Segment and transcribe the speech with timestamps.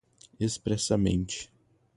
[0.39, 1.51] expressamente